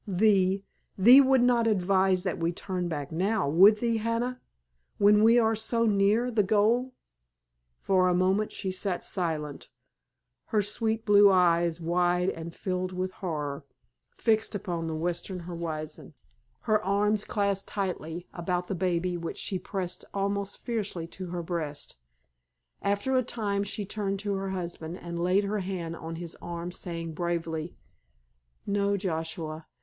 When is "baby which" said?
18.73-19.37